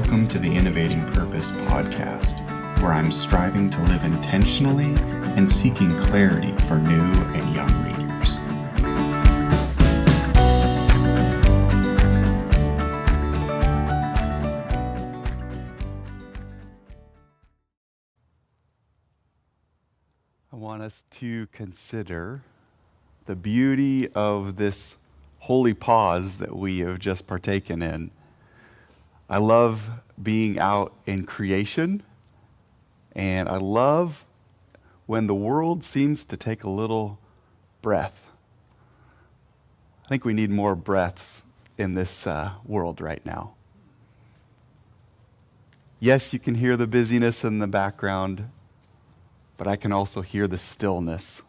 [0.00, 2.40] Welcome to the Innovating Purpose podcast,
[2.80, 4.94] where I'm striving to live intentionally
[5.36, 7.02] and seeking clarity for new
[7.34, 8.38] and young readers.
[20.50, 22.40] I want us to consider
[23.26, 24.96] the beauty of this
[25.40, 28.10] holy pause that we have just partaken in.
[29.30, 32.02] I love being out in creation,
[33.14, 34.26] and I love
[35.06, 37.20] when the world seems to take a little
[37.80, 38.24] breath.
[40.04, 41.44] I think we need more breaths
[41.78, 43.54] in this uh, world right now.
[46.00, 48.50] Yes, you can hear the busyness in the background,
[49.56, 51.42] but I can also hear the stillness.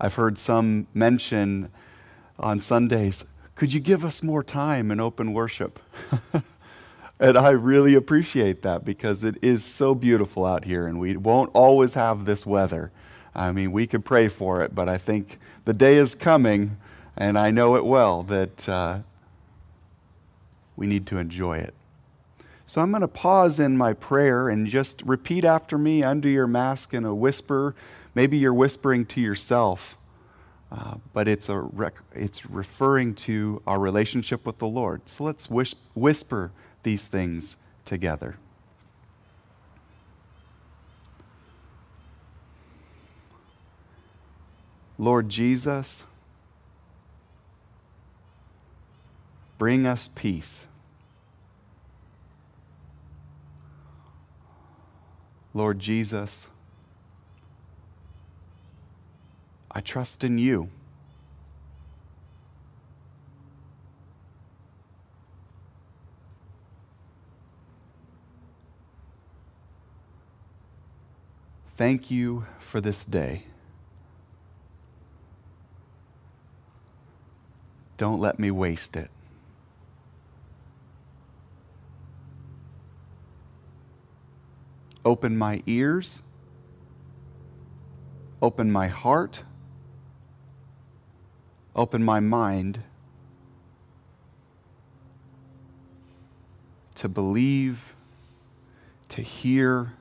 [0.00, 1.70] I've heard some mention
[2.38, 3.24] on Sundays,
[3.58, 5.80] could you give us more time in open worship?
[7.18, 11.50] and I really appreciate that because it is so beautiful out here and we won't
[11.54, 12.92] always have this weather.
[13.34, 16.76] I mean, we could pray for it, but I think the day is coming,
[17.16, 19.00] and I know it well, that uh,
[20.76, 21.74] we need to enjoy it.
[22.64, 26.46] So I'm going to pause in my prayer and just repeat after me under your
[26.46, 27.74] mask in a whisper.
[28.14, 29.97] Maybe you're whispering to yourself,
[30.70, 35.08] uh, but it's, a rec- it's referring to our relationship with the Lord.
[35.08, 35.48] So let's
[35.94, 36.50] whisper
[36.82, 38.36] these things together.
[44.98, 46.02] Lord Jesus,
[49.56, 50.66] bring us peace.
[55.54, 56.46] Lord Jesus,
[59.78, 60.70] I trust in you.
[71.76, 73.44] Thank you for this day.
[77.98, 79.12] Don't let me waste it.
[85.04, 86.22] Open my ears,
[88.42, 89.44] open my heart,
[91.78, 92.82] open my mind
[96.96, 97.94] to believe,
[99.08, 99.92] to hear,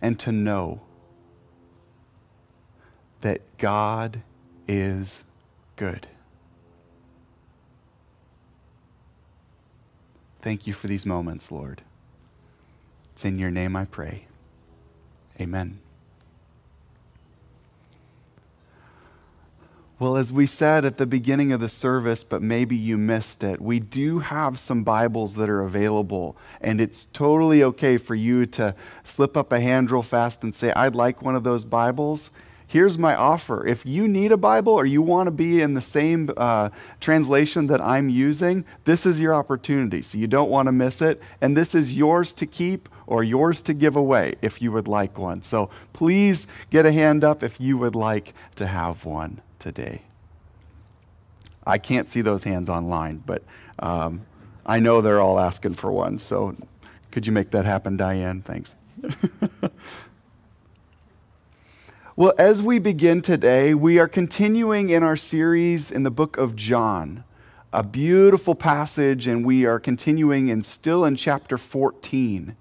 [0.00, 0.80] and to know
[3.22, 4.22] that God
[4.68, 5.24] is
[5.74, 6.06] good.
[10.40, 11.82] Thank you for these moments, Lord.
[13.12, 14.26] It's in your name I pray.
[15.40, 15.83] Amen.
[20.04, 23.58] Well, as we said at the beginning of the service, but maybe you missed it,
[23.58, 28.74] we do have some Bibles that are available, and it's totally okay for you to
[29.02, 32.30] slip up a hand real fast and say, I'd like one of those Bibles.
[32.66, 33.66] Here's my offer.
[33.66, 36.68] If you need a Bible or you want to be in the same uh,
[37.00, 40.02] translation that I'm using, this is your opportunity.
[40.02, 41.22] So you don't want to miss it.
[41.40, 45.16] And this is yours to keep or yours to give away if you would like
[45.16, 45.40] one.
[45.40, 50.02] So please get a hand up if you would like to have one today.
[51.66, 53.42] I can't see those hands online, but
[53.78, 54.26] um,
[54.66, 56.18] I know they're all asking for one.
[56.18, 56.54] So
[57.10, 58.42] could you make that happen, Diane?
[58.42, 58.76] Thanks.
[62.14, 66.54] well, as we begin today, we are continuing in our series in the book of
[66.54, 67.24] John.
[67.72, 72.54] A beautiful passage, and we are continuing and still in chapter 14.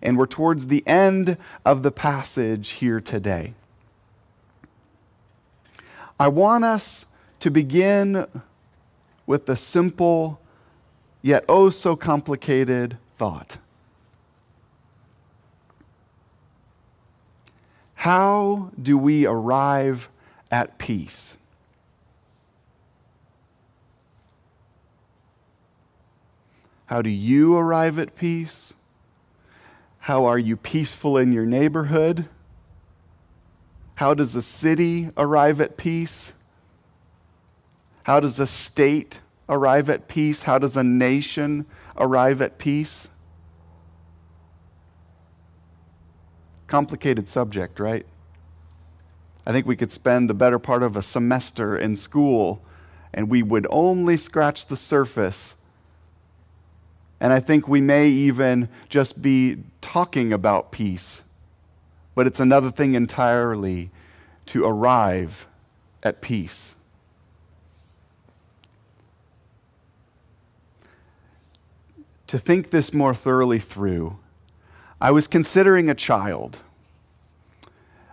[0.00, 1.36] And we're towards the end
[1.66, 3.52] of the passage here today.
[6.18, 7.06] I want us
[7.40, 8.26] to begin
[9.26, 10.40] with the simple,
[11.20, 13.58] yet oh so complicated thought.
[17.94, 20.08] How do we arrive
[20.50, 21.36] at peace?
[26.86, 28.72] How do you arrive at peace?
[29.98, 32.28] How are you peaceful in your neighborhood?
[33.96, 36.34] How does a city arrive at peace?
[38.04, 40.42] How does a state arrive at peace?
[40.44, 41.66] How does a nation
[41.96, 43.08] arrive at peace?
[46.66, 48.04] Complicated subject, right?
[49.46, 52.62] I think we could spend the better part of a semester in school
[53.14, 55.54] and we would only scratch the surface.
[57.18, 61.22] And I think we may even just be talking about peace.
[62.16, 63.92] But it's another thing entirely
[64.46, 65.46] to arrive
[66.02, 66.74] at peace.
[72.26, 74.18] to think this more thoroughly through,
[75.00, 76.58] I was considering a child.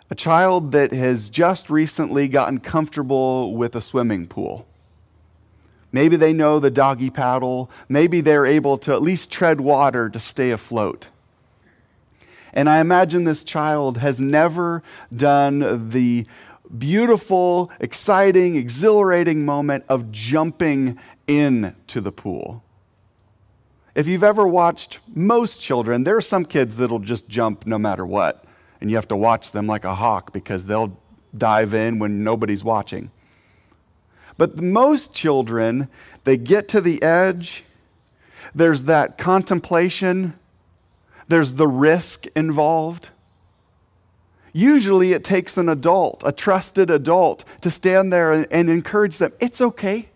[0.09, 4.67] A child that has just recently gotten comfortable with a swimming pool.
[5.91, 7.69] Maybe they know the doggy paddle.
[7.87, 11.07] Maybe they're able to at least tread water to stay afloat.
[12.53, 14.83] And I imagine this child has never
[15.15, 16.25] done the
[16.77, 22.63] beautiful, exciting, exhilarating moment of jumping into the pool.
[23.95, 28.05] If you've ever watched most children, there are some kids that'll just jump no matter
[28.05, 28.45] what,
[28.81, 30.97] and you have to watch them like a hawk because they'll
[31.37, 33.11] dive in when nobody's watching.
[34.37, 35.89] But most children,
[36.23, 37.63] they get to the edge,
[38.55, 40.37] there's that contemplation,
[41.27, 43.09] there's the risk involved.
[44.51, 49.33] Usually, it takes an adult, a trusted adult, to stand there and, and, encourage them.
[49.39, 50.09] It's okay.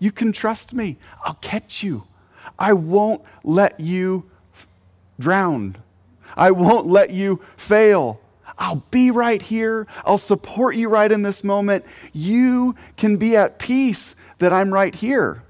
[0.00, 0.96] You can trust me.
[1.24, 2.04] I'll catch you.
[2.58, 4.28] I won't let you
[5.20, 5.76] drown.
[6.36, 8.20] I won't let you fail.
[8.58, 9.86] I'll be right here.
[10.04, 11.84] I'll support you right in this moment.
[12.12, 15.42] You can be at peace that I'm right here.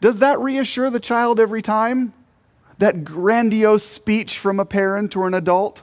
[0.00, 2.12] Does that reassure the child every time?
[2.78, 5.82] That grandiose speech from a parent or an adult?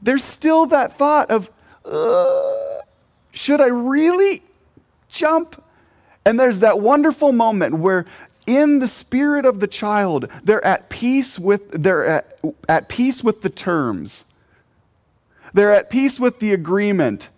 [0.00, 1.50] There's still that thought of,
[1.84, 2.82] uh,
[3.32, 4.42] should I really
[5.08, 5.62] jump?
[6.24, 8.06] And there's that wonderful moment where
[8.46, 12.38] in the spirit of the child, they're at peace with, they're at,
[12.68, 14.24] at peace with the terms.
[15.54, 17.28] They're at peace with the agreement.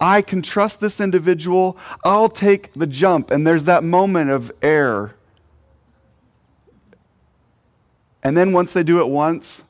[0.00, 1.76] I can trust this individual.
[2.04, 3.30] I'll take the jump.
[3.30, 5.14] And there's that moment of air.
[8.22, 9.64] And then once they do it once,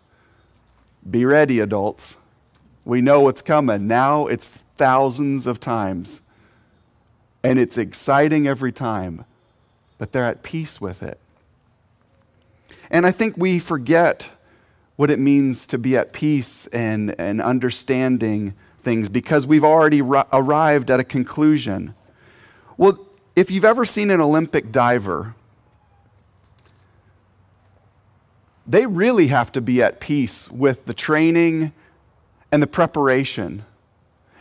[1.09, 2.17] be ready, adults.
[2.85, 3.87] We know what's coming.
[3.87, 6.21] Now it's thousands of times.
[7.43, 9.25] And it's exciting every time,
[9.99, 11.19] but they're at peace with it.
[12.91, 14.29] And I think we forget
[14.97, 20.91] what it means to be at peace and, and understanding things because we've already arrived
[20.91, 21.95] at a conclusion.
[22.77, 22.99] Well,
[23.35, 25.35] if you've ever seen an Olympic diver,
[28.67, 31.73] they really have to be at peace with the training
[32.51, 33.65] and the preparation.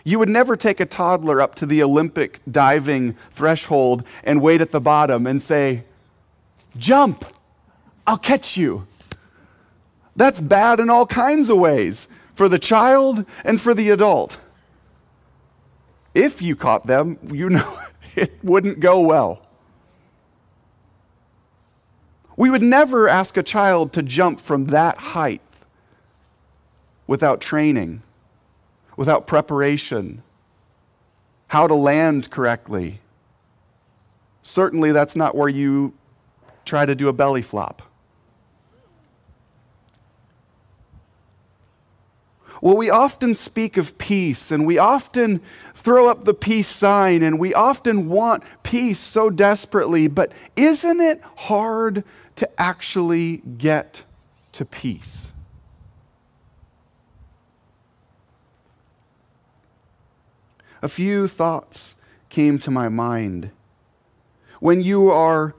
[0.04, 4.72] You would never take a toddler up to the Olympic diving threshold and wait at
[4.72, 5.84] the bottom and say,
[6.78, 7.26] Jump,
[8.08, 8.88] I'll catch you.
[10.16, 14.38] That's bad in all kinds of ways for the child and for the adult.
[16.14, 17.80] If you caught them, you know
[18.16, 19.46] it wouldn't go well.
[22.42, 25.44] We would never ask a child to jump from that height
[27.06, 28.02] without training,
[28.98, 30.24] without preparation,
[31.50, 33.00] how to land correctly.
[34.42, 35.94] Certainly, that's not where you
[36.66, 37.84] try to do a belly flop.
[42.60, 45.42] Well, we often speak of peace and we often
[45.76, 51.22] throw up the peace sign and we often want peace so desperately, but isn't it
[51.36, 52.04] hard
[52.42, 54.04] to actually get
[54.52, 55.32] to peace?
[60.82, 61.96] a few thoughts
[62.30, 63.52] came to my mind.
[64.60, 65.56] When you are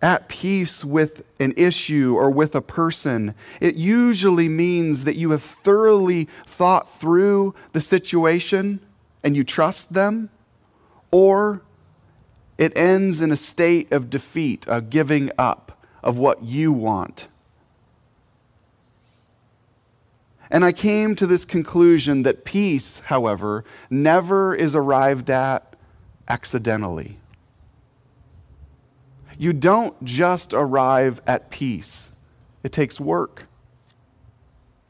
[0.00, 5.42] at peace with an issue or with a person, it usually means that you have
[5.42, 8.80] thoroughly thought through the situation
[9.24, 10.30] and you trust them,
[11.10, 11.62] or
[12.58, 17.28] it ends in a state of defeat, a giving up of what you want.
[20.50, 25.76] And I came to this conclusion that peace, however, never is arrived at
[26.26, 27.18] accidentally.
[29.38, 32.10] You don't just arrive at peace,
[32.64, 33.46] it takes work,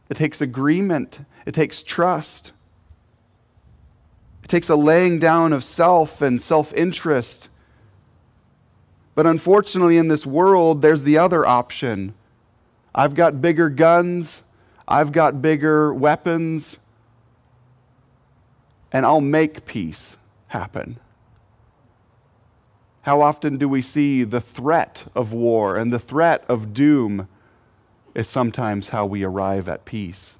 [0.09, 2.53] it takes agreement, it takes trust,
[4.43, 7.51] it takes a laying down of self and self interest.
[9.19, 12.15] But unfortunately, in this world, there's the other option.
[12.95, 14.43] I've got bigger guns.
[14.87, 16.79] I've got bigger weapons,
[18.93, 21.01] and I'll make peace happen.
[23.03, 27.27] How often do we see the threat of war and the threat of doom
[28.15, 30.37] is sometimes how we arrive at peace?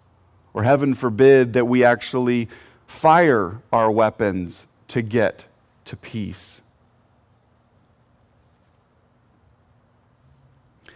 [0.55, 2.49] Or heaven forbid that we actually
[2.87, 5.47] fire our weapons to get
[5.87, 6.63] to peace.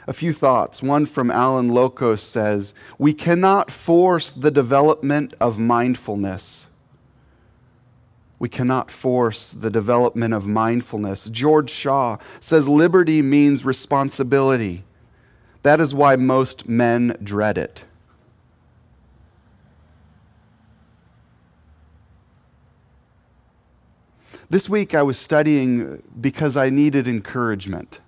[0.07, 0.83] A few thoughts.
[0.83, 6.67] One from Allan Lokos says We cannot force the development of mindfulness.
[8.39, 11.29] We cannot force the development of mindfulness.
[11.29, 14.83] George Shaw says liberty means responsibility.
[15.63, 17.85] That is why most men dread it.
[24.51, 28.01] This week I was studying because I needed encouragement.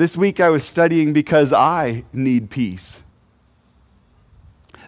[0.00, 3.02] This week I was studying because I need peace.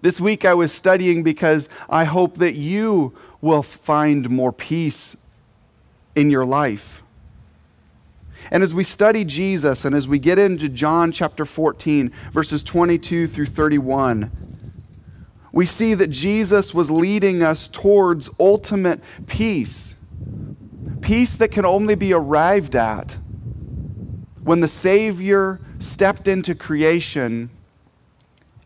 [0.00, 5.14] This week I was studying because I hope that you will find more peace
[6.14, 7.02] in your life.
[8.50, 13.26] And as we study Jesus and as we get into John chapter 14, verses 22
[13.26, 14.30] through 31,
[15.52, 19.94] we see that Jesus was leading us towards ultimate peace.
[21.02, 23.18] Peace that can only be arrived at
[24.42, 27.50] when the Savior stepped into creation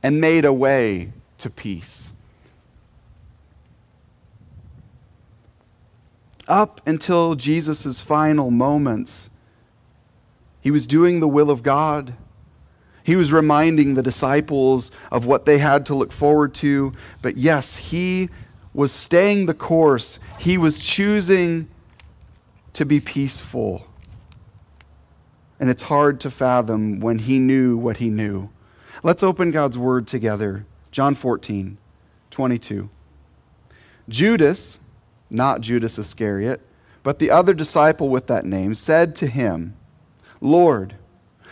[0.03, 2.13] and made a way to peace.
[6.49, 9.31] Up until Jesus' final moments,
[10.61, 12.15] he was doing the will of God.
[13.03, 16.93] He was reminding the disciples of what they had to look forward to.
[17.21, 18.31] But yes, he
[18.73, 20.19] was staying the course.
[20.39, 21.69] He was choosing
[22.73, 23.87] to be peaceful.
[25.59, 28.51] And it's hard to fathom when he knew what he knew.
[29.03, 31.77] Let's open God's word together John 14,
[32.31, 32.89] 22.
[34.09, 34.79] Judas,
[35.29, 36.61] not Judas Iscariot,
[37.03, 39.77] but the other disciple with that name, said to him,
[40.41, 40.95] Lord,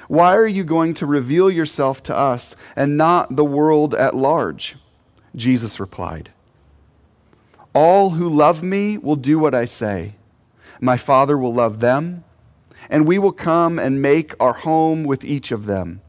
[0.08, 4.76] why are you going to reveal yourself to us and not the world at large?
[5.36, 6.30] Jesus replied,
[7.74, 10.14] All who love me will do what I say.
[10.80, 12.24] My Father will love them,
[12.94, 16.00] and we will come and make our home with each of them.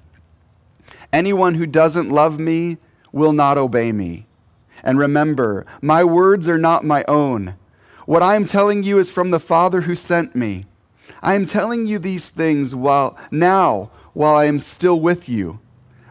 [1.12, 2.78] Anyone who doesn't love me
[3.12, 4.28] will not obey me.
[4.84, 7.56] And remember, my words are not my own.
[8.06, 10.68] What I am telling you is from the Father who sent me.
[11.24, 15.60] I am telling you these things while now while I am still with you.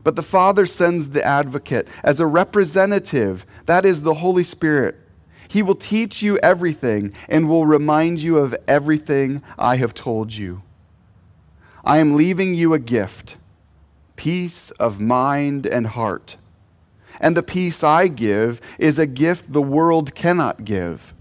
[0.02, 4.96] But the Father sends the advocate as a representative, that is the Holy Spirit.
[5.48, 10.62] He will teach you everything and will remind you of everything I have told you.
[11.84, 13.36] I am leaving you a gift
[14.16, 16.36] peace of mind and heart.
[17.20, 21.14] And the peace I give is a gift the world cannot give.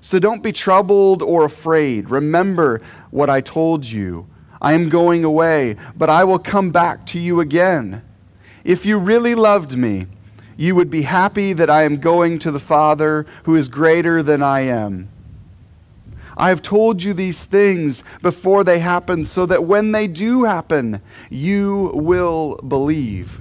[0.00, 2.10] So don't be troubled or afraid.
[2.10, 4.26] Remember what I told you.
[4.60, 8.02] I am going away, but I will come back to you again.
[8.64, 10.06] If you really loved me,
[10.58, 14.42] you would be happy that I am going to the Father who is greater than
[14.42, 15.08] I am.
[16.36, 21.00] I have told you these things before they happen, so that when they do happen,
[21.30, 23.40] you will believe.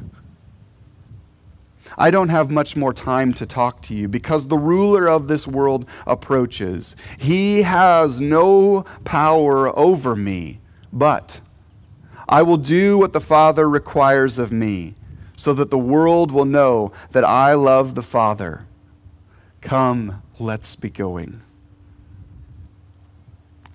[1.97, 5.47] I don't have much more time to talk to you because the ruler of this
[5.47, 6.95] world approaches.
[7.17, 10.59] He has no power over me,
[10.93, 11.39] but
[12.29, 14.93] I will do what the Father requires of me
[15.47, 18.65] so that the world will know that I love the Father.
[19.61, 21.41] Come, let's be going.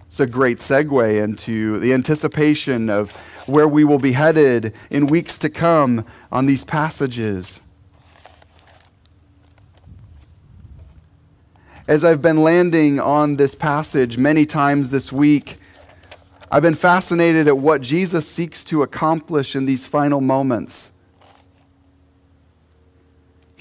[0.05, 5.39] It's a great segue into the anticipation of where we will be headed in weeks
[5.39, 7.63] to come on these passages.
[11.89, 15.57] as I've been landing on this passage many times this week,
[16.51, 20.91] I've been fascinated at what Jesus seeks to accomplish in these final moments.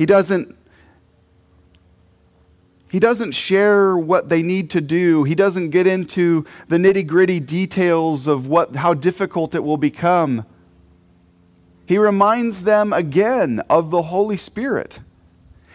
[0.02, 0.58] He doesn't
[2.90, 5.24] he doesn't share what they need to do.
[5.26, 10.44] He doesn't get into the nitty-gritty details of what how difficult it will become.
[11.86, 15.02] He reminds them again of the Holy Spirit.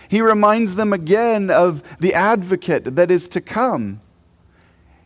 [0.09, 4.01] He reminds them again of the advocate that is to come.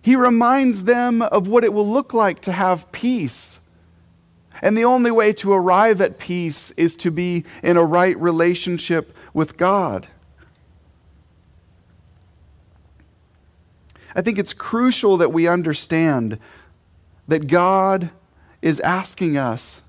[0.00, 3.59] He reminds them of what it will look like to have peace.
[4.62, 9.14] And the only way to arrive at peace is to be in a right relationship
[9.32, 10.08] with God.
[14.14, 16.38] I think it's crucial that we understand
[17.28, 18.10] that God
[18.60, 19.82] is asking us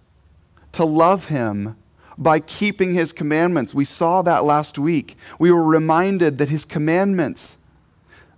[0.74, 1.76] to love Him
[2.22, 3.74] by keeping his commandments.
[3.74, 5.18] We saw that last week.
[5.40, 7.58] We were reminded that his commandments,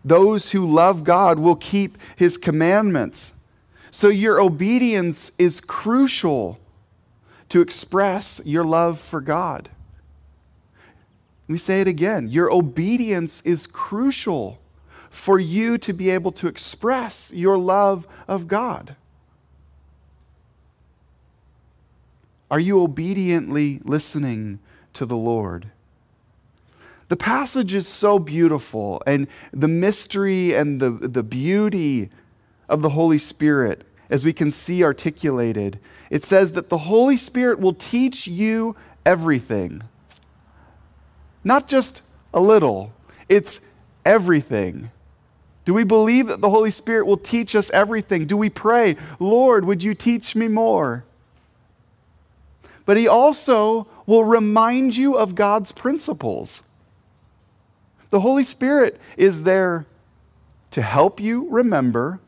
[0.06, 3.34] those who love God will keep his commandments.
[3.94, 6.60] So your obedience is crucial
[7.50, 9.70] to express your love for God.
[11.48, 12.28] Let me say it again.
[12.28, 14.60] Your obedience is crucial
[15.12, 18.96] for you to be able to express your love of God.
[22.50, 24.58] Are you obediently listening
[24.94, 25.68] to the Lord?
[27.10, 32.10] The passage is so beautiful, and the mystery and the, the beauty
[32.74, 35.78] of the Holy Spirit, as we can see articulated,
[36.10, 38.76] it says that the Holy Spirit will teach you
[39.06, 39.84] everything.
[41.44, 42.02] Not just
[42.34, 42.92] a little,
[43.30, 43.62] it's
[44.04, 44.90] everything.
[45.66, 48.26] Do we believe that the Holy Spirit will teach us everything?
[48.26, 51.04] Do we pray, Lord, would you teach me more?
[52.88, 56.64] But He also will remind you of God's principles.
[58.10, 59.86] The Holy Spirit is there
[60.72, 62.20] to help you remember,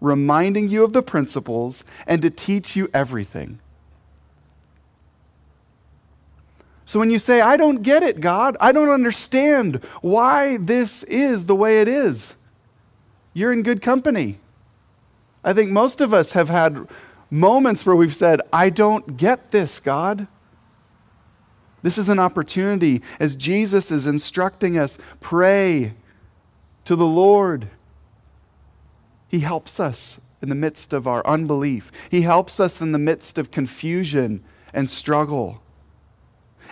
[0.00, 3.58] reminding you of the principles, and to teach you everything.
[6.86, 11.46] So when you say, I don't get it, God, I don't understand why this is
[11.46, 12.34] the way it is,
[13.32, 14.40] you're in good company.
[15.44, 16.88] I think most of us have had
[17.30, 20.26] moments where we've said, I don't get this, God.
[21.82, 25.94] This is an opportunity as Jesus is instructing us pray
[26.84, 27.68] to the Lord.
[29.30, 33.38] He helps us in the midst of our unbelief, He helps us in the midst
[33.38, 34.42] of confusion
[34.74, 35.62] and struggle.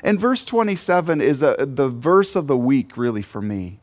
[0.02, 3.80] And verse 27 is a, the verse of the week, really, for me,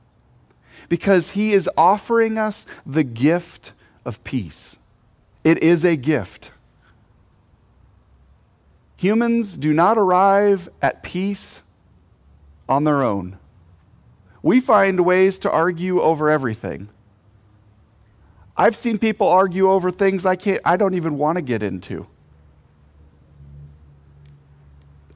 [0.87, 3.73] because he is offering us the gift
[4.05, 4.77] of peace.
[5.43, 6.51] It is a gift.
[8.97, 11.61] Humans do not arrive at peace
[12.69, 13.37] on their own.
[14.41, 16.89] We find ways to argue over everything.
[18.57, 22.07] I've seen people argue over things I can't I don't even want to get into.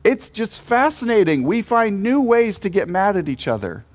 [0.03, 1.43] It's just fascinating.
[1.43, 3.86] We find new ways to get mad at each other.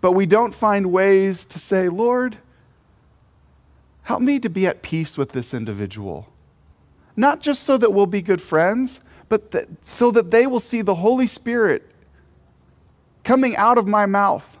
[0.00, 2.38] But we don't find ways to say, Lord,
[4.02, 6.28] help me to be at peace with this individual.
[7.16, 10.82] Not just so that we'll be good friends, but that, so that they will see
[10.82, 11.88] the Holy Spirit
[13.22, 14.58] coming out of my mouth.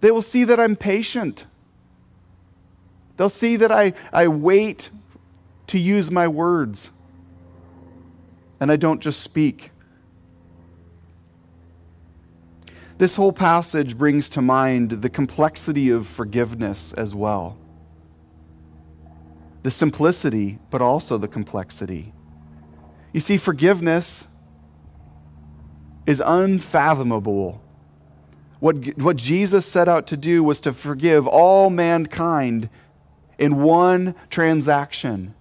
[0.00, 1.44] They will see that I'm patient.
[3.16, 4.90] They'll see that I, I wait
[5.66, 6.90] to use my words
[8.60, 9.70] and I don't just speak.
[12.98, 17.56] This whole passage brings to mind the complexity of forgiveness as well.
[19.62, 22.12] The simplicity, but also the complexity.
[23.12, 24.26] You see, forgiveness
[26.06, 27.59] is unfathomable.
[28.60, 32.68] What, what Jesus set out to do was to forgive all mankind
[33.38, 35.34] in one transaction.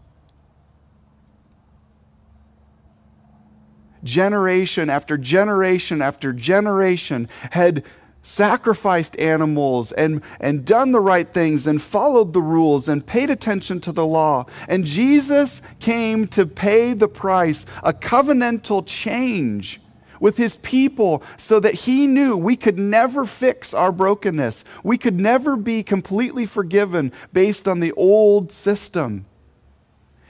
[4.03, 7.83] generation after generation after generation had
[8.21, 13.79] sacrificed animals and, and done the right things and followed the rules and paid attention
[13.79, 14.45] to the law.
[14.67, 19.79] And Jesus came to pay the price, a covenantal change
[20.19, 24.65] with his people so that he knew we could never fix our brokenness.
[24.83, 29.25] We could never be completely forgiven based on the old system.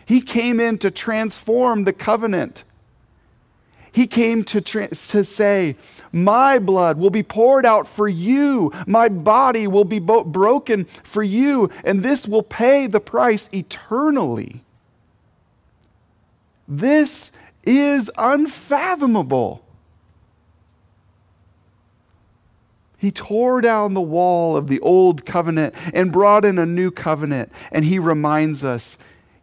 [0.05, 2.63] He came in to transform the covenant
[3.91, 5.75] he came to, tra- to say,
[6.11, 11.23] My blood will be poured out for you, my body will be bo- broken for
[11.23, 14.63] you, and this will pay the price eternally.
[16.67, 17.31] This
[17.63, 19.65] is unfathomable.
[22.99, 27.51] He tore down the wall of the old covenant and brought in a new covenant.
[27.71, 28.97] And he reminds us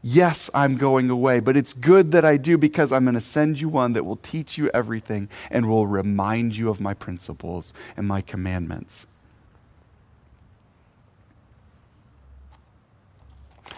[0.08, 3.60] Yes, I'm going away, but it's good that I do because I'm going to send
[3.60, 8.06] you one that will teach you everything and will remind you of my principles and
[8.06, 9.08] my commandments.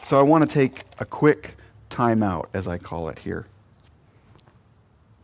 [0.02, 1.54] So I want to take a quick
[1.88, 3.46] timeout, as I call it here.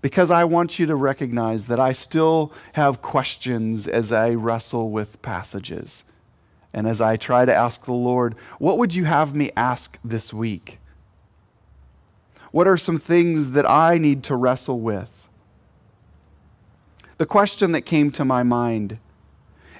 [0.04, 5.22] Because I want you to recognize that I still have questions as I wrestle with
[5.22, 6.04] passages.
[6.74, 10.30] And as I try to ask the Lord, what would you have me ask this
[10.30, 10.78] week?
[12.50, 15.26] What are some things that I need to wrestle with?
[17.16, 18.98] The question that came to my mind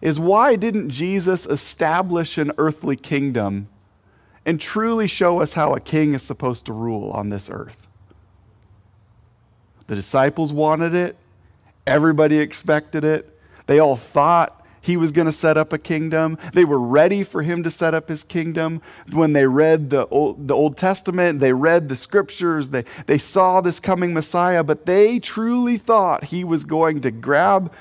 [0.01, 3.69] is why didn't Jesus establish an earthly kingdom
[4.47, 7.84] and truly show us how a king is supposed to rule on this earth?
[9.87, 11.17] The disciples wanted it,
[11.87, 16.37] everybody expected it, they all thought he was going to set up a kingdom.
[16.53, 18.83] They were ready for him to set up his kingdom.
[19.13, 23.63] When they read the Old, the Old Testament, they read the scriptures, they, they saw
[23.63, 27.73] this coming Messiah, but they truly thought he was going to grab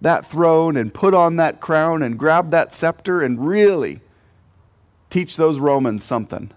[0.00, 4.00] that throne and put on that crown and grab that scepter and really
[5.10, 6.50] teach those Romans something.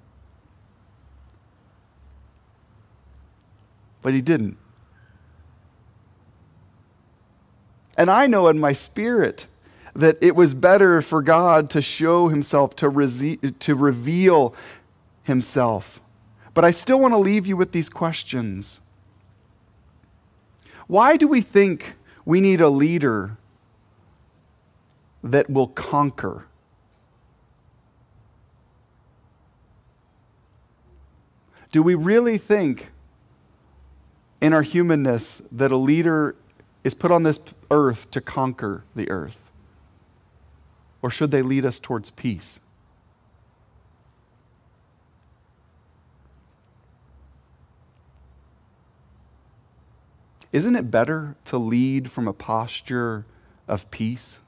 [4.02, 4.58] But he didn't.
[7.98, 9.46] And I know in my spirit
[9.96, 14.54] that it was better for God to show himself, to, rese- to reveal
[15.24, 16.02] himself.
[16.54, 18.82] But I still want to leave you with these questions.
[20.88, 23.38] Why do we think we need a leader
[25.24, 26.46] that will conquer?
[31.72, 32.90] Do we really think
[34.40, 36.36] in our humanness that a leader
[36.86, 37.40] is put on this
[37.72, 39.50] earth to conquer the earth?
[41.02, 42.60] Or should they lead us towards peace?
[50.54, 53.26] Isn't it better to lead from a posture
[53.68, 54.40] of peace?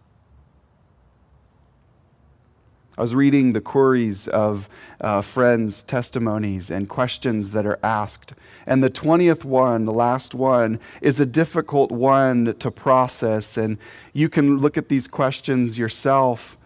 [2.97, 4.67] I was reading the queries of
[4.99, 8.33] uh, friends' testimonies and questions that are asked.
[8.65, 13.55] And the 20th one, the last one, is a difficult one to process.
[13.55, 13.77] And
[14.13, 16.57] you can look at these questions yourself.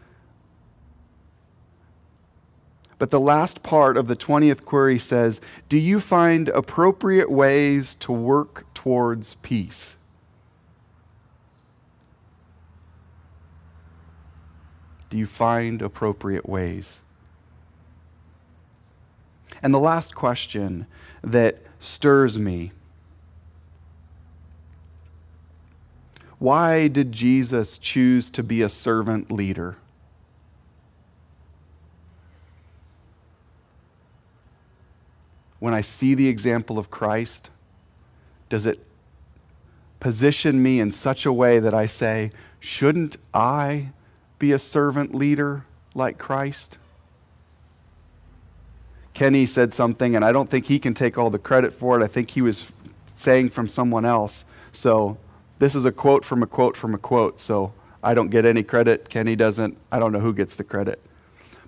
[2.98, 8.14] But the last part of the 20th query says Do you find appropriate ways to
[8.14, 9.98] work towards peace?
[15.12, 17.02] Do you find appropriate ways?
[19.62, 20.88] And the last question
[21.22, 22.72] that stirs me
[26.40, 29.76] why did Jesus choose to be a servant leader?
[35.60, 37.52] When I see the example of Christ,
[38.50, 38.80] does it
[40.00, 43.92] position me in such a way that I say, shouldn't I
[44.42, 45.64] be a servant leader
[45.96, 46.78] like Christ?
[49.14, 52.04] Kenny said something, and I don't think he can take all the credit for it.
[52.04, 52.72] I think he was
[53.16, 54.44] saying from someone else.
[54.72, 55.18] So
[55.60, 57.40] this is a quote from a quote from a quote.
[57.40, 57.74] So
[58.04, 59.10] I don't get any credit.
[59.10, 59.78] Kenny doesn't.
[59.92, 61.00] I don't know who gets the credit.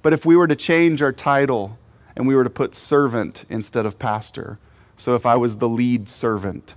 [0.01, 1.77] But if we were to change our title
[2.15, 4.57] and we were to put servant instead of pastor,
[4.97, 6.75] so if I was the lead servant,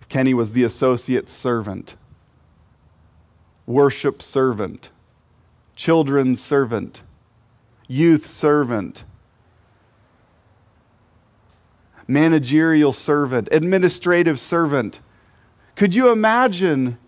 [0.00, 1.94] if Kenny was the associate servant,
[3.66, 4.90] worship servant,
[5.76, 7.02] children's servant,
[7.88, 9.04] youth servant,
[12.06, 15.00] managerial servant, administrative servant.
[15.76, 16.98] Could you imagine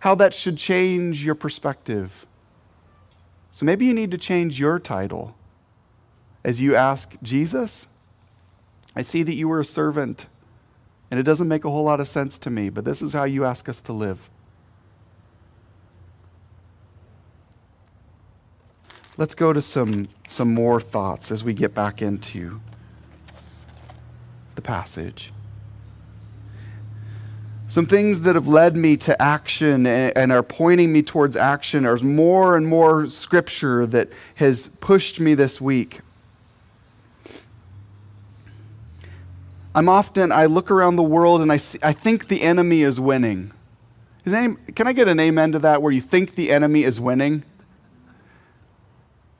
[0.00, 2.26] how that should change your perspective?
[3.50, 5.34] So maybe you need to change your title
[6.44, 7.86] as you ask Jesus.
[8.96, 10.26] I see that you were a servant,
[11.10, 13.24] and it doesn't make a whole lot of sense to me, but this is how
[13.24, 14.28] you ask us to live.
[19.16, 22.60] Let's go to some, some more thoughts as we get back into
[24.56, 25.32] the passage.
[27.68, 31.84] Some things that have led me to action and are pointing me towards action.
[31.84, 36.00] There's more and more scripture that has pushed me this week.
[39.76, 43.00] I'm often, I look around the world and I, see, I think the enemy is
[43.00, 43.52] winning.
[44.26, 47.44] Any, can I get an amen to that where you think the enemy is winning?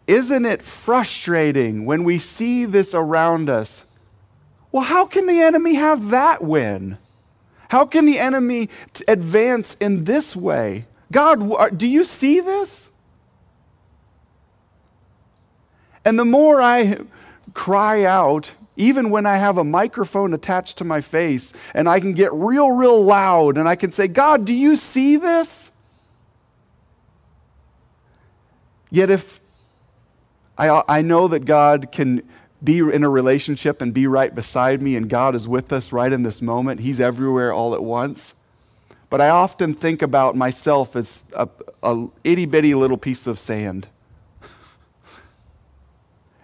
[0.07, 3.85] Isn't it frustrating when we see this around us?
[4.71, 6.99] Well, how can the enemy have that win?
[7.69, 10.87] How can the enemy t- advance in this way?
[11.11, 12.91] God, do you see this?
[16.05, 16.99] And the more I
[17.55, 22.13] cry out, even when I have a microphone attached to my face and I can
[22.13, 25.71] get real, real loud and I can say, God, do you see this?
[28.91, 29.41] Yet if
[30.57, 32.23] I, I know that God can
[32.63, 36.13] be in a relationship and be right beside me, and God is with us right
[36.13, 36.81] in this moment.
[36.81, 38.35] He's everywhere all at once.
[39.11, 41.49] But I often think about myself as a,
[41.83, 43.89] a itty bitty little piece of sand.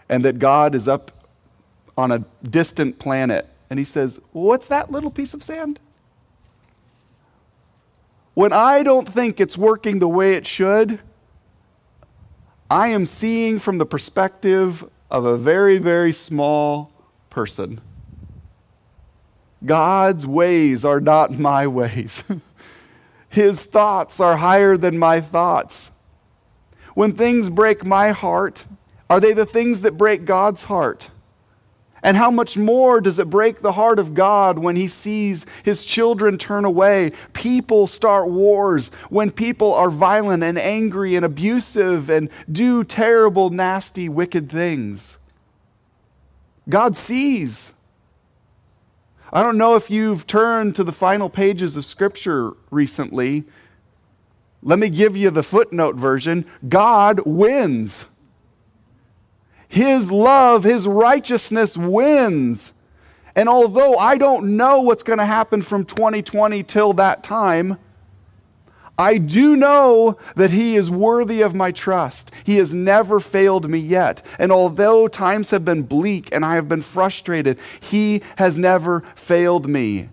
[0.08, 1.10] and that God is up
[1.96, 3.48] on a distant planet.
[3.70, 5.80] And He says, What's that little piece of sand?
[8.34, 11.00] When I don't think it's working the way it should,
[12.70, 16.92] I am seeing from the perspective of a very, very small
[17.28, 17.80] person.
[19.66, 22.22] God's ways are not my ways.
[23.28, 25.90] His thoughts are higher than my thoughts.
[26.94, 28.64] When things break my heart,
[29.08, 31.10] are they the things that break God's heart?
[32.02, 35.84] And how much more does it break the heart of God when He sees His
[35.84, 37.12] children turn away?
[37.32, 44.08] People start wars when people are violent and angry and abusive and do terrible, nasty,
[44.08, 45.18] wicked things.
[46.68, 47.74] God sees.
[49.32, 53.44] I don't know if you've turned to the final pages of Scripture recently.
[54.62, 58.06] Let me give you the footnote version God wins.
[59.70, 62.72] His love, His righteousness wins.
[63.36, 67.78] And although I don't know what's going to happen from 2020 till that time,
[68.98, 72.32] I do know that He is worthy of my trust.
[72.42, 74.26] He has never failed me yet.
[74.40, 79.68] And although times have been bleak and I have been frustrated, He has never failed
[79.68, 80.08] me.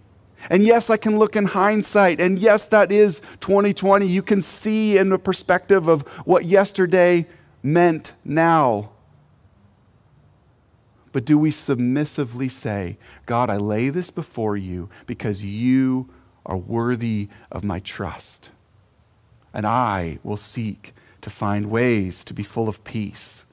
[0.52, 2.22] And yes, I can look in hindsight.
[2.22, 4.06] And yes, that is 2020.
[4.06, 7.26] You can see in the perspective of what yesterday
[7.64, 8.92] meant now.
[11.18, 16.08] But do we submissively say, God, I lay this before you because you
[16.46, 18.52] are worthy of my trust?
[19.58, 23.44] and I will seek to find ways to be full of peace.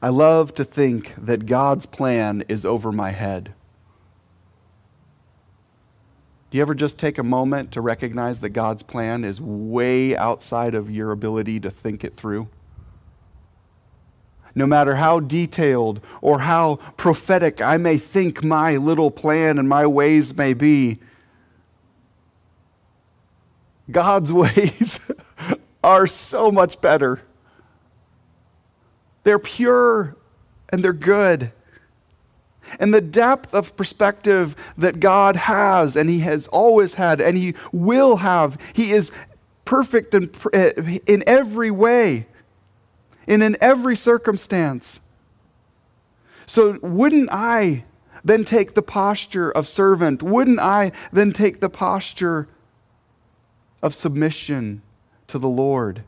[0.00, 3.54] I love to think that God's plan is over my head.
[6.50, 10.74] Do you ever just take a moment to recognize that God's plan is way outside
[10.74, 12.48] of your ability to think it through?
[14.58, 19.86] no matter how detailed or how prophetic I may think my little plan and my
[19.86, 20.98] ways may be,
[23.90, 24.98] God's ways
[25.82, 27.22] are so much better.
[29.22, 30.16] They're pure
[30.70, 31.52] and they're good.
[32.78, 37.54] And the depth of perspective that God has, and He has always had, and He
[37.72, 39.12] will have, He is
[39.64, 40.30] perfect in,
[41.06, 42.26] in every way
[43.26, 45.00] and in every circumstance.
[46.46, 47.84] So, wouldn't I
[48.24, 50.22] then take the posture of servant?
[50.22, 52.48] Wouldn't I then take the posture
[53.82, 54.82] of submission
[55.26, 56.02] to the Lord?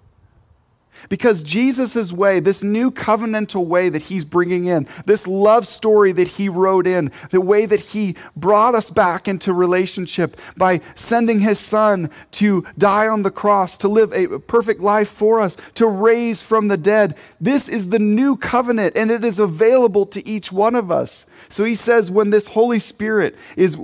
[1.08, 6.28] Because Jesus' way, this new covenantal way that he's bringing in, this love story that
[6.28, 11.58] he wrote in, the way that he brought us back into relationship by sending his
[11.58, 16.42] son to die on the cross, to live a perfect life for us, to raise
[16.42, 20.74] from the dead, this is the new covenant and it is available to each one
[20.74, 21.26] of us.
[21.48, 23.76] So he says, when this Holy Spirit is,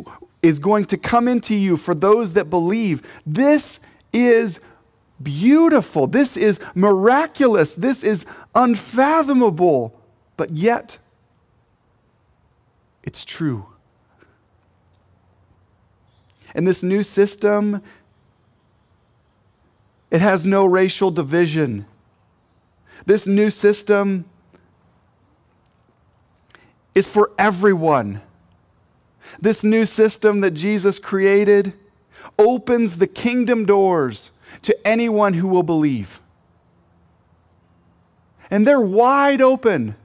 [0.43, 3.81] is going to come into you for those that believe, this
[4.13, 4.61] is
[5.23, 6.07] beautiful.
[6.07, 7.75] This is miraculous.
[7.75, 9.99] This is unfathomable.
[10.37, 10.99] But yet,
[13.03, 13.67] it's true.
[16.55, 17.83] And this new system,
[20.11, 21.87] it has no racial division.
[23.05, 24.25] This new system
[26.95, 28.23] is for everyone.
[29.41, 31.75] This new system that Jesus created
[32.39, 34.31] opens the kingdom doors
[34.63, 36.21] to anyone who will believe.
[38.51, 39.97] And they're wide open.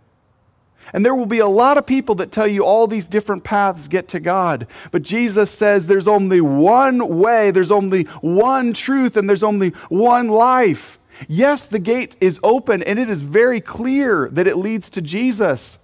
[0.94, 3.88] And there will be a lot of people that tell you all these different paths
[3.88, 4.68] get to God.
[4.92, 10.28] But Jesus says there's only one way, there's only one truth, and there's only one
[10.28, 11.00] life.
[11.28, 15.78] Yes, the gate is open, and it is very clear that it leads to Jesus.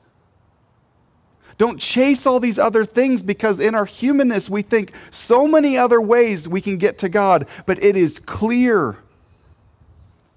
[1.58, 6.00] Don't chase all these other things because in our humanness we think so many other
[6.00, 8.98] ways we can get to God, but it is clear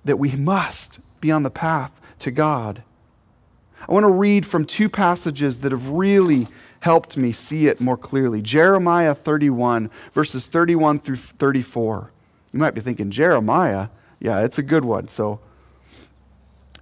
[0.04, 2.82] that we must be on the path to God.
[3.86, 6.48] I want to read from two passages that have really
[6.80, 8.40] helped me see it more clearly.
[8.40, 12.10] Jeremiah 31, verses 31 through 34.
[12.52, 13.88] You might be thinking, Jeremiah?
[14.18, 15.08] Yeah, it's a good one.
[15.08, 15.40] So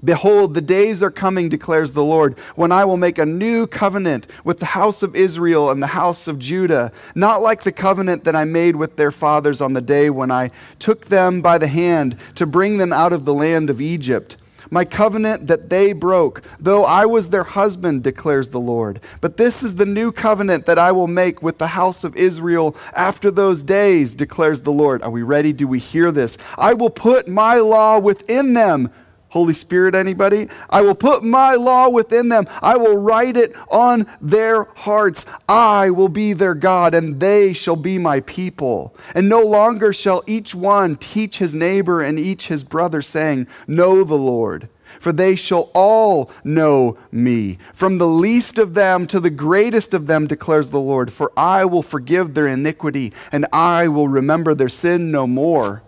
[0.05, 4.27] Behold, the days are coming, declares the Lord, when I will make a new covenant
[4.45, 8.37] with the house of Israel and the house of Judah, not like the covenant that
[8.37, 12.17] I made with their fathers on the day when I took them by the hand
[12.37, 14.37] to bring them out of the land of Egypt.
[14.71, 19.01] My covenant that they broke, though I was their husband, declares the Lord.
[19.21, 22.77] But this is the new covenant that I will make with the house of Israel
[22.93, 25.03] after those days, declares the Lord.
[25.03, 25.53] Are we ready?
[25.53, 26.37] Do we hear this?
[26.59, 28.91] I will put my law within them
[29.31, 30.49] Holy Spirit, anybody?
[30.71, 32.47] I will put my law within them.
[32.63, 35.27] I will write it on their hearts.
[35.49, 38.95] I will be their God, and they shall be my people.
[39.15, 44.03] And no longer shall each one teach his neighbor and each his brother, saying, Know
[44.03, 44.71] the Lord.
[44.99, 50.07] For they shall all know me, from the least of them to the greatest of
[50.07, 51.13] them, declares the Lord.
[51.13, 55.83] For I will forgive their iniquity, and I will remember their sin no more.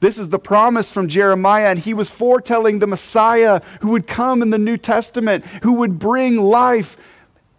[0.00, 4.40] This is the promise from Jeremiah, and he was foretelling the Messiah who would come
[4.40, 6.96] in the New Testament, who would bring life.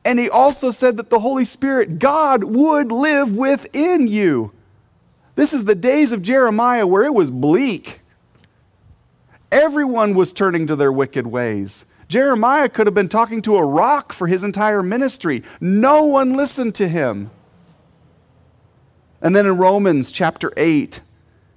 [0.03, 4.51] And he also said that the Holy Spirit, God, would live within you.
[5.35, 8.01] This is the days of Jeremiah where it was bleak.
[9.51, 11.85] Everyone was turning to their wicked ways.
[12.07, 15.43] Jeremiah could have been talking to a rock for his entire ministry.
[15.59, 17.29] No one listened to him.
[19.21, 20.99] And then in Romans chapter 8,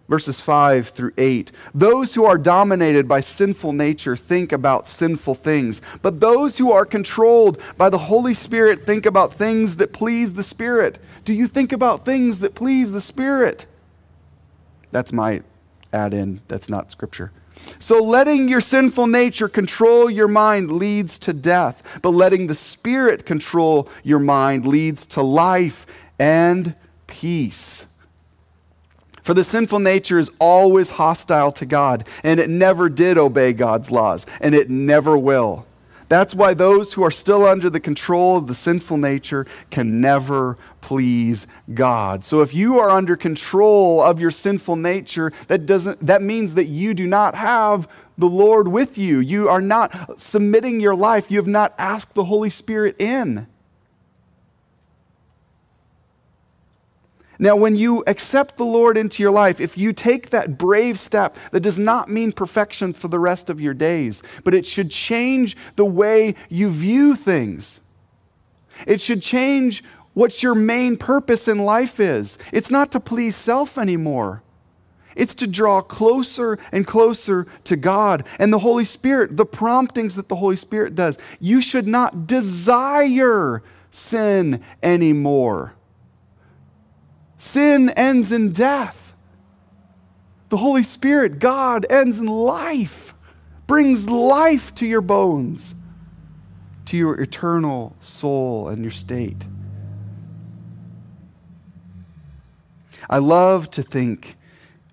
[0.09, 5.81] verses 5 through 8, those who are dominated by sinful nature think about sinful things,
[6.03, 10.43] but those who are controlled by the Holy Spirit think about things that please the
[10.43, 10.99] Spirit.
[11.25, 13.67] Do you think about things that please the Spirit?
[14.93, 15.43] That's my
[15.93, 17.33] add in, that's not scripture.
[17.79, 23.25] So, letting your sinful nature control your mind leads to death, but letting the Spirit
[23.25, 25.87] control your mind leads to life
[26.19, 26.75] and
[27.07, 27.87] peace.
[29.25, 33.91] For the sinful nature is always hostile to God, and it never did obey God's
[33.91, 35.67] laws, and it never will.
[36.11, 40.59] That's why those who are still under the control of the sinful nature can never
[40.83, 42.23] please God.
[42.23, 46.67] So if you are under control of your sinful nature, that doesn't that means that
[46.67, 49.21] you do not have the Lord with you.
[49.21, 51.31] You are not submitting your life.
[51.31, 53.47] You have not asked the Holy Spirit in.
[57.39, 61.37] Now, when you accept the Lord into your life, if you take that brave step,
[61.51, 65.57] that does not mean perfection for the rest of your days, but it should change
[65.77, 67.81] the way you view things.
[68.87, 69.83] It should change
[70.15, 72.39] what your main purpose in life is.
[72.53, 74.43] It's not to please self anymore.
[75.17, 80.29] It's to draw closer and closer to God and the Holy Spirit, the promptings that
[80.29, 81.19] the Holy Spirit does.
[81.39, 85.75] You should not desire sin anymore.
[87.45, 89.15] Sin ends in death.
[90.49, 93.13] The Holy Spirit, God, ends in life,
[93.67, 95.75] brings life to your bones,
[96.87, 99.47] to your eternal soul and your state.
[103.11, 104.39] I love to think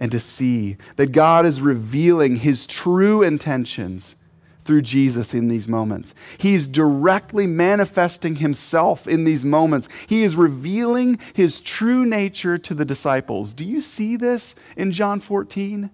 [0.01, 4.17] and to see that God is revealing his true intentions
[4.62, 6.13] through Jesus in these moments.
[6.38, 9.89] He's directly manifesting himself in these moments.
[10.08, 13.54] He is revealing his true nature to the disciples.
[13.54, 15.89] Do you see this in John 14?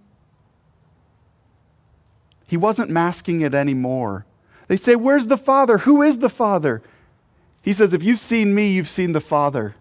[2.48, 4.26] He wasn't masking it anymore.
[4.68, 5.80] They say, Where's the Father?
[5.80, 6.82] Who is the Father?
[7.62, 9.76] He says, If you've seen me, you've seen the Father.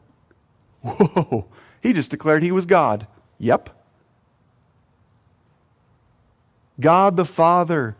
[0.83, 1.47] Whoa,
[1.81, 3.07] he just declared he was God.
[3.39, 3.71] Yep.
[6.79, 7.97] God the Father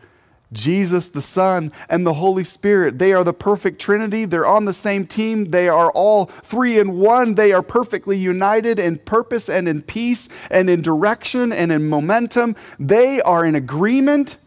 [0.53, 2.99] Jesus the Son and the Holy Spirit.
[2.99, 4.25] They are the perfect Trinity.
[4.25, 5.45] They're on the same team.
[5.45, 7.35] They are all three in one.
[7.35, 12.55] They are perfectly united in purpose and in peace and in direction and in momentum.
[12.79, 14.37] They are in agreement.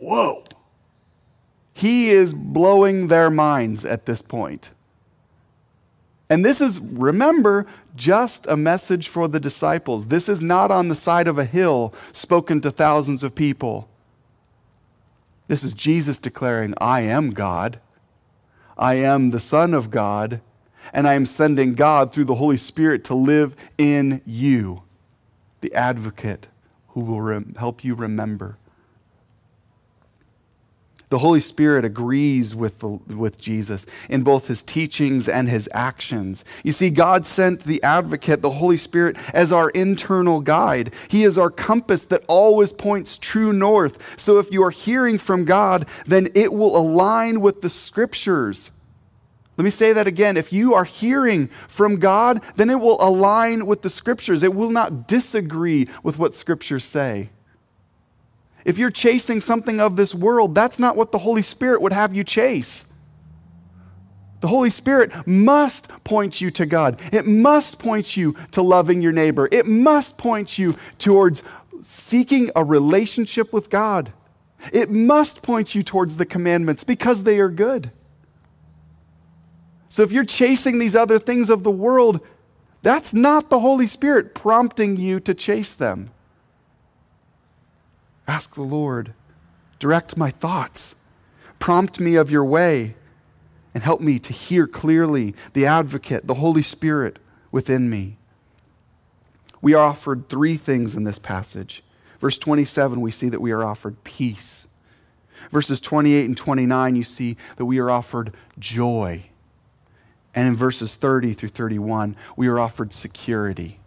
[0.00, 0.44] Whoa.
[1.72, 4.70] He is blowing their minds at this point.
[6.30, 10.06] And this is, remember, just a message for the disciples.
[10.06, 13.88] This is not on the side of a hill spoken to thousands of people.
[15.46, 17.80] This is Jesus declaring, I am God.
[18.78, 20.40] I am the Son of God,
[20.92, 24.82] and I am sending God through the Holy Spirit to live in you,
[25.60, 26.48] the advocate
[26.88, 28.56] who will rem- help you remember.
[31.14, 36.44] The Holy Spirit agrees with, the, with Jesus in both his teachings and his actions.
[36.64, 40.92] You see, God sent the advocate, the Holy Spirit, as our internal guide.
[41.06, 43.96] He is our compass that always points true north.
[44.16, 48.72] So if you are hearing from God, then it will align with the scriptures.
[49.56, 50.36] Let me say that again.
[50.36, 54.42] If you are hearing from God, then it will align with the scriptures.
[54.42, 57.30] It will not disagree with what scriptures say.
[58.64, 62.14] If you're chasing something of this world, that's not what the Holy Spirit would have
[62.14, 62.84] you chase.
[64.40, 67.00] The Holy Spirit must point you to God.
[67.12, 69.48] It must point you to loving your neighbor.
[69.50, 71.42] It must point you towards
[71.82, 74.12] seeking a relationship with God.
[74.72, 77.90] It must point you towards the commandments because they are good.
[79.88, 82.20] So if you're chasing these other things of the world,
[82.82, 86.10] that's not the Holy Spirit prompting you to chase them.
[88.26, 89.12] Ask the Lord,
[89.78, 90.94] direct my thoughts,
[91.58, 92.94] prompt me of your way,
[93.74, 97.18] and help me to hear clearly the advocate, the Holy Spirit
[97.50, 98.16] within me.
[99.60, 101.82] We are offered three things in this passage.
[102.20, 104.68] Verse 27, we see that we are offered peace.
[105.50, 109.24] Verses 28 and 29, you see that we are offered joy.
[110.34, 113.80] And in verses 30 through 31, we are offered security.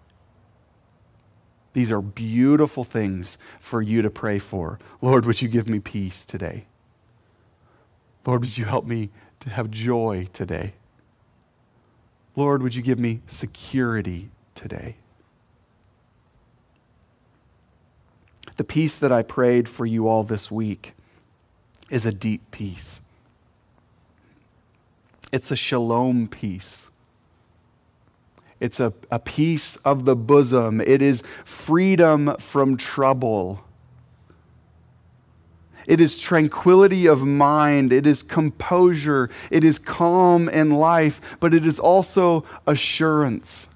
[1.77, 4.79] These are beautiful things for you to pray for.
[4.99, 6.65] Lord, would you give me peace today?
[8.25, 9.11] Lord, would you help me
[9.41, 10.73] to have joy today?
[12.35, 14.95] Lord, would you give me security today?
[18.55, 20.95] The peace that I prayed for you all this week
[21.91, 23.01] is a deep peace.
[25.31, 26.89] It's a shalom peace.
[28.59, 30.81] It's a, a peace of the bosom.
[30.81, 33.63] It is freedom from trouble.
[35.85, 37.93] It is tranquility of mind.
[37.93, 39.29] It is composure.
[39.51, 43.67] It is calm in life, but it is also assurance.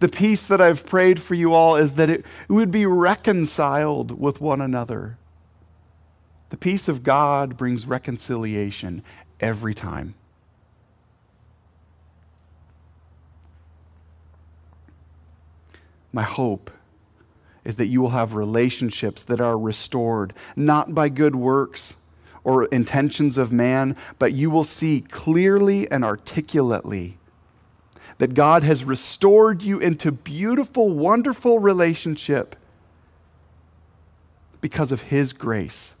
[0.00, 4.40] The peace that I've prayed for you all is that it would be reconciled with
[4.40, 5.16] one another.
[6.50, 9.04] The peace of God brings reconciliation
[9.38, 10.14] every time.
[16.12, 16.70] My hope
[17.64, 21.96] is that you will have relationships that are restored, not by good works
[22.44, 27.18] or intentions of man, but you will see clearly and articulately
[28.18, 32.56] that God has restored you into beautiful, wonderful relationship
[34.60, 35.94] because of His grace,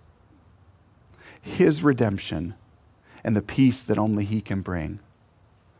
[1.40, 2.54] His redemption,
[3.24, 5.00] and the peace that only He can bring.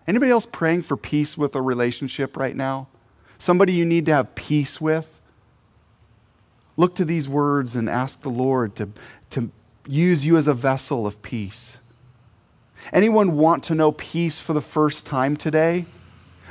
[0.07, 2.89] Anybody else praying for peace with a relationship right now?
[3.43, 5.21] Somebody you need to have peace with?
[6.77, 8.91] Look to these words and ask the Lord to,
[9.31, 9.51] to
[9.85, 11.79] use you as a vessel of peace.
[12.93, 15.87] Anyone want to know peace for the first time today?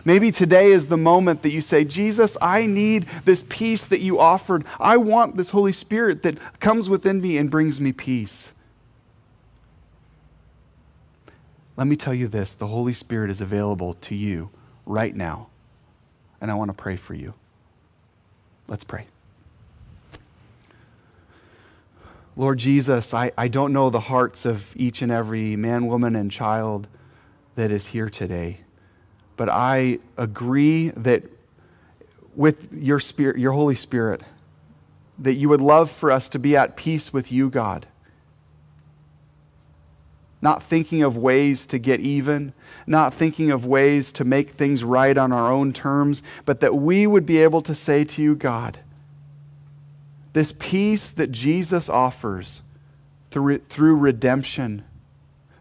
[0.04, 4.20] Maybe today is the moment that you say, Jesus, I need this peace that you
[4.20, 4.66] offered.
[4.78, 8.52] I want this Holy Spirit that comes within me and brings me peace.
[11.78, 14.50] Let me tell you this the Holy Spirit is available to you
[14.86, 15.51] right now.
[16.42, 17.34] And I want to pray for you.
[18.68, 19.06] Let's pray.
[22.36, 26.32] Lord Jesus, I, I don't know the hearts of each and every man, woman, and
[26.32, 26.88] child
[27.56, 28.62] that is here today,
[29.36, 31.24] but I agree that
[32.36, 34.24] with your spirit, your Holy Spirit,
[35.20, 37.86] that you would love for us to be at peace with you, God.
[40.42, 42.54] Not thinking of ways to get even,
[42.88, 47.06] not thinking of ways to make things right on our own terms, but that we
[47.06, 48.80] would be able to say to you, God,
[50.34, 52.62] this peace that Jesus offers
[53.30, 54.84] through, through redemption,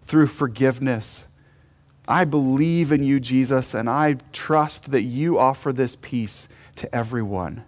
[0.02, 1.26] through forgiveness.
[2.08, 7.64] I believe in you, Jesus, and I trust that you offer this peace to everyone.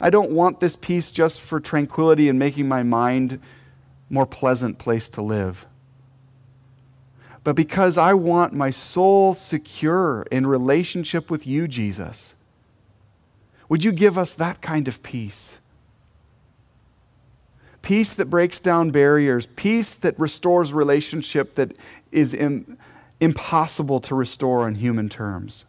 [0.00, 3.40] I don't want this peace just for tranquility and making my mind
[4.08, 5.66] more pleasant place to live.
[7.44, 12.34] But because I want my soul secure in relationship with you, Jesus.
[13.68, 15.58] Would you give us that kind of peace?
[17.82, 21.76] Peace that breaks down barriers, peace that restores relationship that
[22.10, 22.36] is
[23.20, 25.66] impossible to restore in human terms.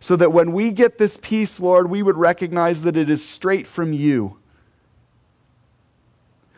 [0.00, 3.66] So that when we get this peace, Lord, we would recognize that it is straight
[3.66, 4.36] from you.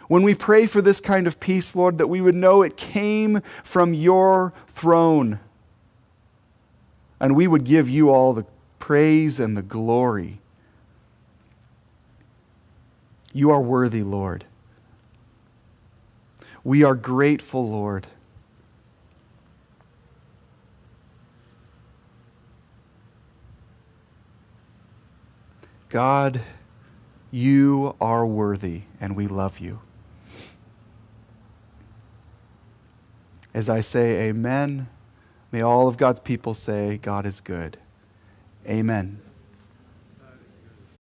[0.08, 3.42] When we pray for this kind of peace, Lord, that we would know it came
[3.62, 5.38] from your throne.
[7.20, 8.46] And we would give you all the
[8.78, 10.40] praise and the glory.
[13.32, 14.46] You are worthy, Lord.
[16.64, 18.06] We are grateful, Lord.
[25.90, 26.42] God,
[27.30, 29.80] you are worthy, and we love you.
[33.58, 34.86] As I say amen,
[35.50, 37.76] may all of God's people say, God is good.
[38.64, 39.20] Amen.